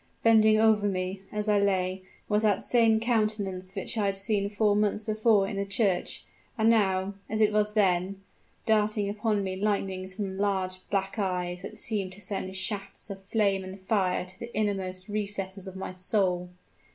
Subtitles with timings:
[0.23, 4.75] Bending over me, as I lay, was that same countenance which I had seen four
[4.75, 6.25] months before in the church,
[6.57, 8.19] and now, as it was then,
[8.65, 13.63] darting upon me lightning from large black eyes that seemed to send shafts of flame
[13.63, 16.49] and fire to the inmost recesses of my soul!